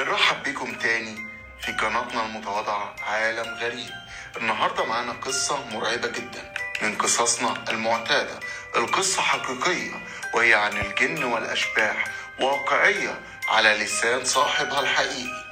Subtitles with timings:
[0.00, 1.26] بنرحب بيكم تاني
[1.60, 3.90] في قناتنا المتواضعة عالم غريب.
[4.36, 8.40] النهاردة معانا قصة مرعبة جدا من قصصنا المعتادة.
[8.76, 9.90] القصة حقيقية
[10.34, 12.04] وهي عن الجن والأشباح
[12.40, 15.44] واقعية على لسان صاحبها الحقيقي.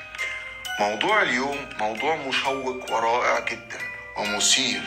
[0.80, 3.78] موضوع اليوم موضوع مشوق ورائع جدا
[4.16, 4.82] ومثير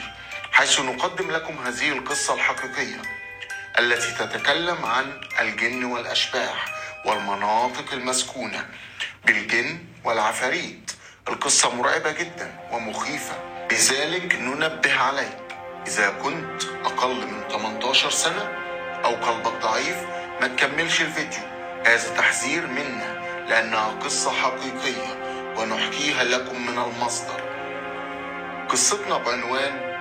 [0.52, 3.02] حيث نقدم لكم هذه القصة الحقيقية
[3.80, 6.81] التي تتكلم عن الجن والأشباح.
[7.06, 8.66] والمناطق المسكونة
[9.26, 10.92] بالجن والعفاريت.
[11.28, 13.34] القصة مرعبة جدا ومخيفة.
[13.72, 15.38] لذلك ننبه عليك.
[15.88, 18.50] إذا كنت أقل من 18 سنة
[19.06, 19.98] أو قلبك ضعيف
[20.42, 21.44] ما تكملش الفيديو.
[21.86, 25.22] هذا تحذير منا لأنها قصة حقيقية
[25.58, 27.42] ونحكيها لكم من المصدر.
[28.70, 29.92] قصتنا بعنوان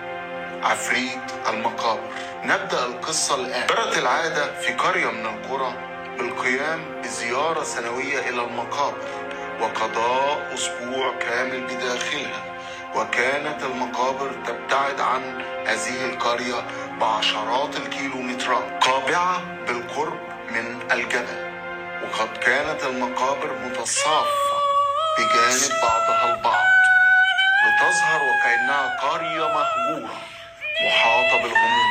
[0.62, 2.12] عفريت المقابر.
[2.44, 3.66] نبدأ القصة الآن.
[3.66, 5.89] جرت العادة في قرية من القرى
[6.20, 9.08] بالقيام بزيارة سنوية إلى المقابر
[9.60, 12.42] وقضاء أسبوع كامل بداخلها
[12.94, 16.64] وكانت المقابر تبتعد عن هذه القرية
[17.00, 20.18] بعشرات الكيلومترات قابعة بالقرب
[20.50, 21.50] من الجبل.
[22.02, 24.56] وقد كانت المقابر متصافة
[25.18, 26.64] بجانب بعضها البعض
[27.66, 30.14] لتظهر وكأنها قرية مهجورة
[30.86, 31.89] محاطة بالغموض.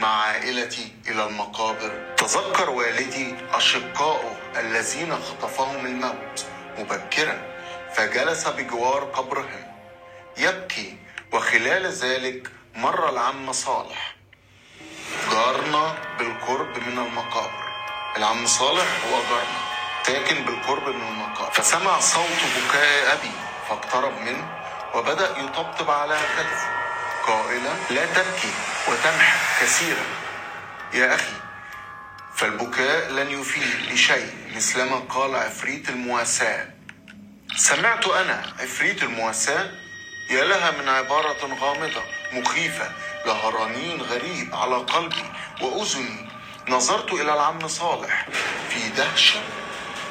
[0.00, 2.14] مع عائلتي إلى المقابر.
[2.16, 6.46] تذكر والدي أشقائه الذين خطفهم الموت.
[6.78, 7.42] مبكرا
[7.94, 9.72] فجلس بجوار قبرهم.
[10.36, 10.96] يبكي
[11.32, 14.16] وخلال ذلك مر العم صالح.
[15.32, 17.68] جارنا بالقرب من المقابر.
[18.16, 19.58] العم صالح هو جارنا
[20.06, 21.52] ساكن بالقرب من المقابر.
[21.52, 23.30] فسمع صوت بكاء أبي
[23.68, 24.48] فاقترب منه
[24.94, 26.77] وبدأ يطبطب على كتفه
[27.28, 28.52] قائلا لا تبكي
[28.88, 30.04] وتمحك كثيرا.
[30.94, 31.32] يا أخي
[32.36, 36.66] فالبكاء لن يفيد لشيء مثلما قال عفريت المواساة.
[37.56, 39.70] سمعت أنا عفريت المواساة؟
[40.30, 42.02] يا لها من عبارة غامضة
[42.32, 42.92] مخيفة
[43.26, 45.24] لها رنين غريب على قلبي
[45.60, 46.28] وأذني.
[46.68, 48.26] نظرت إلى العم صالح
[48.70, 49.40] في دهشة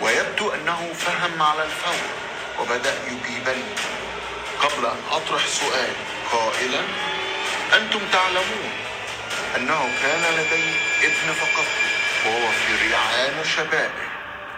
[0.01, 2.09] ويبدو أنه فهم على الفور
[2.59, 3.96] وبدأ يجيبني
[4.62, 5.94] قبل أن أطرح سؤال.
[6.31, 6.81] قائلا
[7.78, 8.72] أنتم تعلمون
[9.56, 10.73] أنه كان لدي
[11.03, 11.88] ابن فقدته
[12.25, 14.07] وهو في ريعان شبابه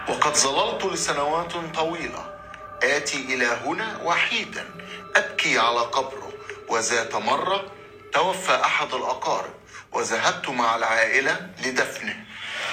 [0.08, 2.34] وقد ظللت لسنوات طويلة.
[2.82, 4.70] آتي إلى هنا وحيدا.
[5.16, 6.32] أبكي على قبره.
[6.68, 7.72] وذات مرة
[8.12, 9.54] توفى أحد الأقارب.
[9.92, 12.24] وذهبت مع العائلة لدفنه.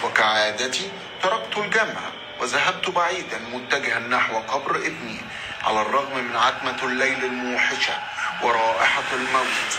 [0.03, 0.91] وكعادتي
[1.23, 2.11] تركت الجامعة
[2.41, 5.21] وذهبت بعيدا متجها نحو قبر ابني.
[5.67, 7.93] على الرغم من عتمة الليل الموحشة
[8.41, 9.71] ورائحة الموت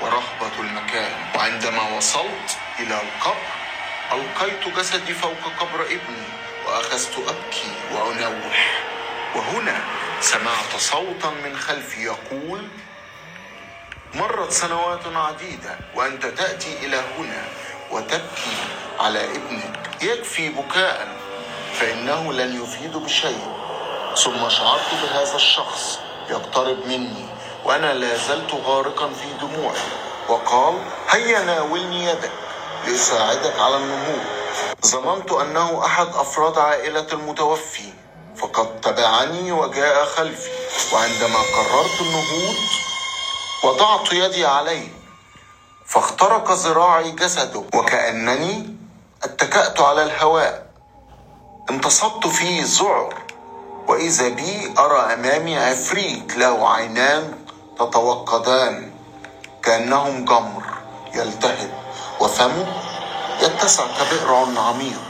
[0.00, 1.12] ورهبة المكان.
[1.34, 3.46] وعندما وصلت إلى القبر
[4.12, 6.26] ألقيت جسدي فوق قبر ابني
[6.66, 8.82] وأخذت أبكي وأنوح.
[9.34, 9.80] وهنا
[10.20, 12.68] سمعت صوتا من خلفي يقول
[14.14, 17.44] مرت سنوات عديدة وأنت تأتي إلى هنا
[17.90, 18.56] وتبكي
[19.00, 19.90] على ابنك.
[20.02, 21.16] يكفي بكاء
[21.74, 23.63] فإنه لن يفيد بشيء.
[24.16, 25.98] ثم شعرت بهذا الشخص
[26.30, 27.26] يقترب مني
[27.64, 29.80] وأنا لا زلت غارقا في دموعي.
[30.28, 30.74] وقال
[31.10, 32.30] هيا ناولني يدك
[32.86, 34.24] لأساعدك على النهوض
[34.86, 37.92] ظننت أنه أحد أفراد عائلة المتوفي
[38.36, 40.50] فقد تبعني وجاء خلفي
[40.92, 42.54] وعندما قررت النهوض
[43.64, 44.88] وضعت يدي عليه
[45.86, 48.76] فاخترق ذراعي جسده وكأنني
[49.24, 50.66] اتكأت على الهواء.
[51.70, 53.23] انتصبت في ذعر
[53.88, 57.34] وإذا بي أرى أمامي عفريت له عينان
[57.78, 58.92] تتوقدان
[59.62, 60.62] كأنهم جمر
[61.14, 61.70] يلتهب
[62.20, 62.66] وفمه
[63.42, 65.04] يتسع كبئر عميق.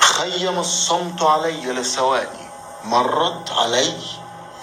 [0.00, 2.48] خيم الصمت علي لثواني
[2.84, 3.92] مرت علي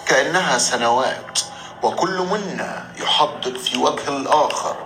[0.06, 1.38] كأنها سنوات
[1.82, 4.76] وكل منا يحدق في وجه الآخر.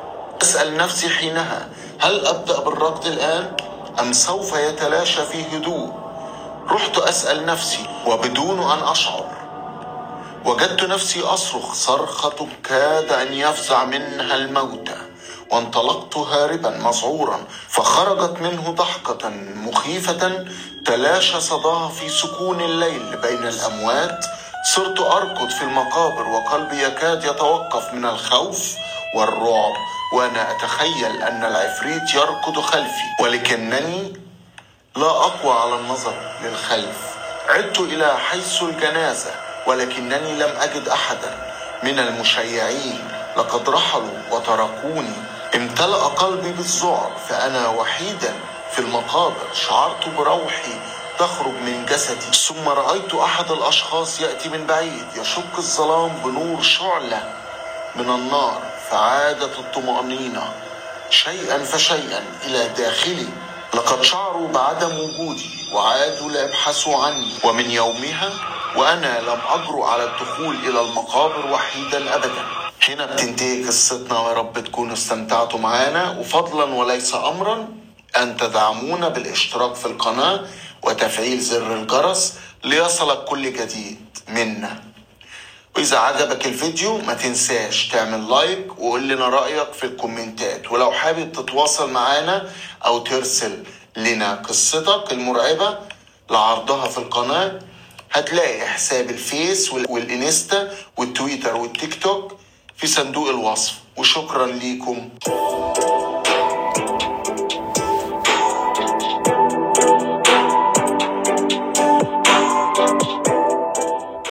[0.42, 1.68] أسأل نفسي حينها
[2.00, 3.56] هل أبدأ بالركض الآن
[4.00, 6.07] أم سوف يتلاشى في هدوء؟
[6.70, 9.26] رحت أسأل نفسي وبدون أن أشعر.
[10.44, 14.96] وجدت نفسي أصرخ صرخة كاد أن يفزع منها الموتى.
[15.50, 17.38] وانطلقت هاربا مذعورا
[17.68, 20.44] فخرجت منه ضحكة مخيفة
[20.86, 24.24] تلاشى صداها في سكون الليل بين الأموات.
[24.74, 28.74] صرت أركض في المقابر وقلبي يكاد يتوقف من الخوف
[29.14, 29.72] والرعب.
[30.14, 34.27] وأنا أتخيل أن العفريت يركض خلفي ولكنني
[34.98, 36.96] لا أقوى على النظر للخلف
[37.48, 39.30] عدت إلى حيث الجنازة
[39.66, 41.36] ولكنني لم أجد أحدا.
[41.82, 45.12] من المشيعين لقد رحلوا وتركوني.
[45.54, 48.34] امتلأ قلبي بالذعر فأنا وحيدا
[48.72, 49.46] في المقابر.
[49.52, 50.80] شعرت بروحي
[51.18, 52.36] تخرج من جسدي.
[52.36, 55.06] ثم رأيت أحد الأشخاص يأتي من بعيد.
[55.16, 57.30] يشق الظلام بنور شعلة
[57.96, 60.52] من النار فعادت الطمأنينة
[61.10, 63.28] شيئا فشيئا إلى داخلي.
[63.74, 67.32] لقد شعروا بعدم وجودي وعادوا ليبحثوا عني.
[67.44, 68.30] ومن يومها
[68.76, 72.44] وأنا لم أجرؤ على الدخول إلى المقابر وحيدا أبدا.
[72.88, 74.20] هنا بتنتهي قصتنا.
[74.20, 76.18] ويا رب تكونوا استمتعتوا معانا.
[76.18, 77.68] وفضلا وليس أمرا
[78.16, 80.40] أن تدعمونا بالاشتراك في القناة
[80.82, 84.18] وتفعيل زر الجرس ليصلك كل جديد.
[84.28, 84.87] منا.
[85.76, 90.72] وإذا عجبك الفيديو ما تنساش تعمل لايك وقول لنا رأيك في الكومنتات.
[90.72, 92.50] ولو حابب تتواصل معانا
[92.84, 93.62] أو ترسل
[93.96, 95.78] لنا قصتك المرعبة
[96.30, 97.58] لعرضها في القناة
[98.12, 102.36] هتلاقي حساب الفيس وال- والإنستا والتويتر والتيك توك
[102.76, 103.74] في صندوق الوصف.
[103.96, 105.08] وشكرا ليكم.